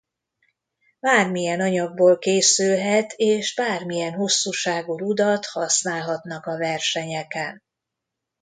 Bármilyen 0.99 1.59
anyagból 1.59 2.17
készülhet 2.19 3.13
és 3.15 3.55
bármilyen 3.55 4.13
hosszúságú 4.13 4.97
rudat 4.97 5.45
használhatnak 5.45 6.45
a 6.45 6.57
versenyeken. 6.57 7.63